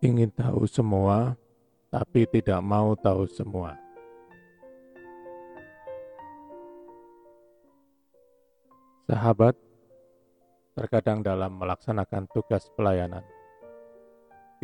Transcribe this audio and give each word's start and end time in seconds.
ingin 0.00 0.32
tahu 0.32 0.64
semua, 0.64 1.36
tapi 1.92 2.24
tidak 2.24 2.64
mau 2.64 2.96
tahu 2.96 3.28
semua. 3.28 3.76
Sahabat, 9.04 9.52
terkadang 10.72 11.20
dalam 11.20 11.52
melaksanakan 11.60 12.24
tugas 12.32 12.64
pelayanan, 12.72 13.26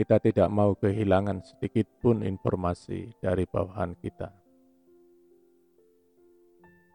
kita 0.01 0.17
tidak 0.25 0.49
mau 0.49 0.73
kehilangan 0.73 1.45
sedikit 1.45 1.85
pun 2.01 2.25
informasi 2.25 3.13
dari 3.21 3.45
bawahan 3.45 3.93
kita. 4.01 4.33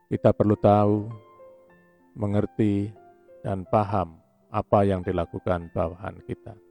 Kita 0.10 0.34
perlu 0.34 0.58
tahu, 0.58 0.96
mengerti, 2.18 2.90
dan 3.46 3.70
paham 3.70 4.18
apa 4.50 4.82
yang 4.82 5.06
dilakukan 5.06 5.70
bawahan 5.74 6.18
kita. 6.26 6.71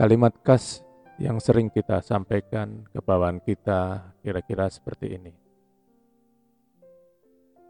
Kalimat 0.00 0.32
khas 0.40 0.80
yang 1.20 1.36
sering 1.36 1.68
kita 1.68 2.00
sampaikan 2.00 2.88
ke 2.88 3.04
bawahan 3.04 3.36
kita 3.36 4.00
kira-kira 4.24 4.64
seperti 4.72 5.12
ini. 5.12 5.28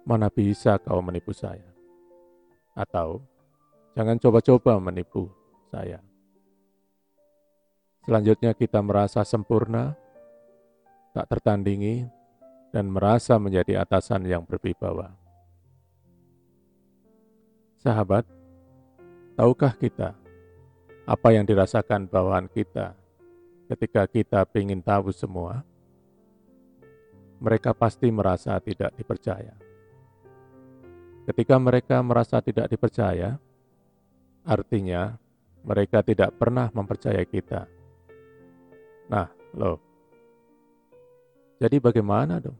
Mana 0.06 0.30
bisa 0.30 0.78
kau 0.78 1.02
menipu 1.02 1.34
saya? 1.34 1.66
Atau, 2.70 3.26
jangan 3.98 4.14
coba-coba 4.22 4.78
menipu 4.78 5.26
saya. 5.74 5.98
Selanjutnya 8.06 8.54
kita 8.54 8.78
merasa 8.78 9.26
sempurna, 9.26 9.98
tak 11.10 11.34
tertandingi, 11.34 12.06
dan 12.70 12.94
merasa 12.94 13.42
menjadi 13.42 13.82
atasan 13.82 14.22
yang 14.30 14.46
berwibawa. 14.46 15.18
Sahabat, 17.82 18.22
tahukah 19.34 19.74
kita 19.74 20.14
apa 21.10 21.34
yang 21.34 21.42
dirasakan 21.42 22.06
bawahan 22.06 22.46
kita 22.46 22.94
ketika 23.66 24.06
kita 24.06 24.46
ingin 24.54 24.78
tahu 24.78 25.10
semua, 25.10 25.66
mereka 27.42 27.74
pasti 27.74 28.06
merasa 28.14 28.54
tidak 28.62 28.94
dipercaya. 28.94 29.58
Ketika 31.26 31.58
mereka 31.58 31.98
merasa 31.98 32.38
tidak 32.38 32.70
dipercaya, 32.70 33.42
artinya 34.46 35.18
mereka 35.66 35.98
tidak 36.06 36.30
pernah 36.38 36.70
mempercayai 36.70 37.26
kita. 37.26 37.66
Nah, 39.10 39.26
loh. 39.58 39.82
Jadi 41.58 41.76
bagaimana 41.82 42.38
dong? 42.38 42.56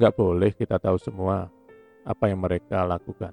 Nggak 0.00 0.16
boleh 0.16 0.52
kita 0.56 0.80
tahu 0.80 0.96
semua 0.96 1.48
apa 2.08 2.24
yang 2.28 2.40
mereka 2.40 2.88
lakukan. 2.88 3.32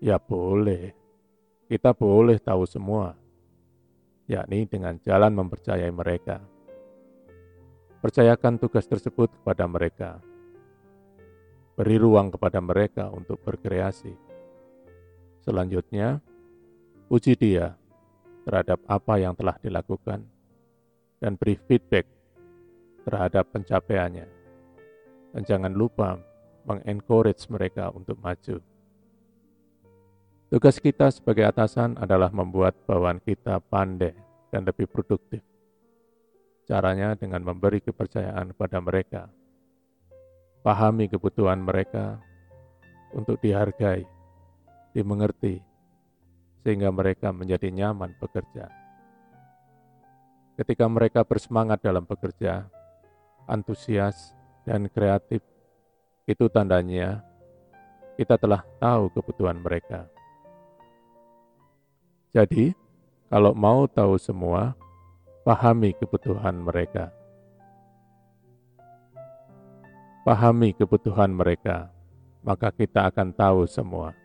Ya 0.00 0.16
boleh, 0.16 0.99
kita 1.70 1.94
boleh 1.94 2.42
tahu 2.42 2.66
semua, 2.66 3.14
yakni 4.26 4.66
dengan 4.66 4.98
jalan 5.06 5.30
mempercayai 5.38 5.94
mereka. 5.94 6.42
Percayakan 8.02 8.58
tugas 8.58 8.90
tersebut 8.90 9.30
kepada 9.30 9.70
mereka. 9.70 10.18
Beri 11.78 11.94
ruang 11.94 12.34
kepada 12.34 12.58
mereka 12.58 13.06
untuk 13.14 13.38
berkreasi. 13.46 14.10
Selanjutnya, 15.46 16.18
uji 17.06 17.38
dia 17.38 17.78
terhadap 18.42 18.82
apa 18.90 19.22
yang 19.22 19.38
telah 19.38 19.54
dilakukan 19.62 20.26
dan 21.22 21.38
beri 21.38 21.54
feedback 21.70 22.10
terhadap 23.06 23.46
pencapaiannya. 23.54 24.26
Dan 25.38 25.42
jangan 25.46 25.70
lupa 25.70 26.18
mengencourage 26.66 27.46
mereka 27.46 27.94
untuk 27.94 28.18
maju. 28.18 28.58
Tugas 30.50 30.82
kita 30.82 31.06
sebagai 31.14 31.46
atasan 31.46 31.94
adalah 31.94 32.34
membuat 32.34 32.74
bawahan 32.82 33.22
kita 33.22 33.62
pandai 33.70 34.18
dan 34.50 34.66
lebih 34.66 34.90
produktif. 34.90 35.46
Caranya 36.66 37.14
dengan 37.14 37.46
memberi 37.46 37.78
kepercayaan 37.78 38.50
kepada 38.50 38.82
mereka, 38.82 39.22
pahami 40.66 41.06
kebutuhan 41.06 41.62
mereka 41.62 42.18
untuk 43.14 43.38
dihargai, 43.38 44.02
dimengerti, 44.90 45.62
sehingga 46.66 46.90
mereka 46.90 47.30
menjadi 47.30 47.70
nyaman 47.70 48.18
bekerja. 48.18 48.66
Ketika 50.58 50.90
mereka 50.90 51.22
bersemangat 51.22 51.78
dalam 51.78 52.02
bekerja, 52.02 52.66
antusias, 53.46 54.34
dan 54.66 54.90
kreatif, 54.90 55.46
itu 56.26 56.50
tandanya 56.50 57.22
kita 58.18 58.34
telah 58.34 58.66
tahu 58.82 59.14
kebutuhan 59.14 59.62
mereka 59.62 60.10
jadi, 62.30 62.70
kalau 63.26 63.50
mau 63.50 63.90
tahu 63.90 64.14
semua, 64.14 64.78
pahami 65.42 65.90
kebutuhan 65.98 66.54
mereka. 66.62 67.10
Pahami 70.22 70.70
kebutuhan 70.76 71.34
mereka, 71.34 71.90
maka 72.46 72.70
kita 72.70 73.10
akan 73.10 73.34
tahu 73.34 73.66
semua. 73.66 74.19